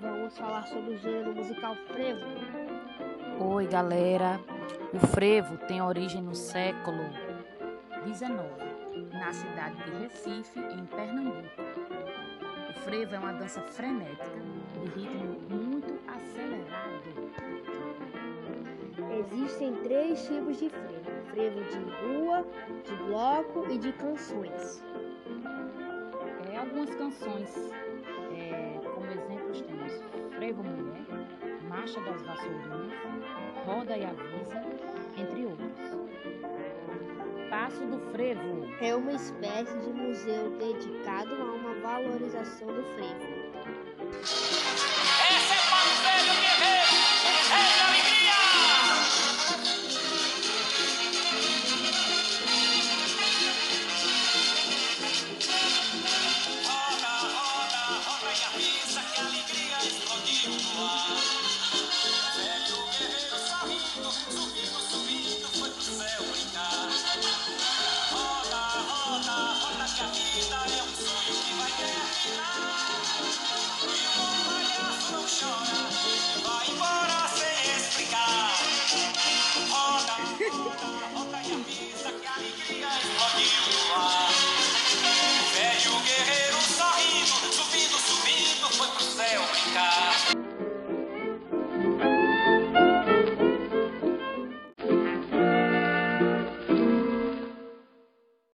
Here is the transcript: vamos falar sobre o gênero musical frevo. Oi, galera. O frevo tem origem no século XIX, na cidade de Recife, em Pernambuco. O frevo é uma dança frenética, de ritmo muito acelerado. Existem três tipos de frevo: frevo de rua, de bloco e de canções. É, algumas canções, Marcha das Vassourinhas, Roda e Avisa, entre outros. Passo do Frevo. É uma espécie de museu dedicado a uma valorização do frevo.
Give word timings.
vamos 0.00 0.38
falar 0.38 0.66
sobre 0.68 0.94
o 0.94 0.98
gênero 0.98 1.34
musical 1.34 1.76
frevo. 1.86 2.24
Oi, 3.38 3.66
galera. 3.66 4.40
O 4.94 5.06
frevo 5.06 5.58
tem 5.66 5.82
origem 5.82 6.22
no 6.22 6.34
século 6.34 6.98
XIX, 8.06 8.30
na 9.12 9.32
cidade 9.32 9.76
de 9.84 9.90
Recife, 10.02 10.58
em 10.58 10.86
Pernambuco. 10.86 11.46
O 12.70 12.80
frevo 12.80 13.14
é 13.14 13.18
uma 13.18 13.32
dança 13.34 13.60
frenética, 13.60 14.40
de 14.94 15.00
ritmo 15.00 15.38
muito 15.50 15.98
acelerado. 16.08 16.96
Existem 19.18 19.74
três 19.82 20.26
tipos 20.26 20.58
de 20.58 20.70
frevo: 20.70 21.10
frevo 21.30 21.60
de 21.64 21.78
rua, 22.00 22.46
de 22.82 22.94
bloco 23.04 23.70
e 23.70 23.76
de 23.76 23.92
canções. 23.92 24.82
É, 26.50 26.56
algumas 26.56 26.94
canções, 26.94 27.54
Marcha 31.86 32.00
das 32.00 32.20
Vassourinhas, 32.22 32.92
Roda 33.64 33.96
e 33.96 34.04
Avisa, 34.04 34.60
entre 35.16 35.46
outros. 35.46 35.70
Passo 37.48 37.86
do 37.86 38.00
Frevo. 38.10 38.66
É 38.80 38.92
uma 38.92 39.12
espécie 39.12 39.78
de 39.78 39.92
museu 39.92 40.50
dedicado 40.58 41.32
a 41.36 41.44
uma 41.44 41.74
valorização 41.74 42.66
do 42.66 42.82
frevo. 42.96 44.55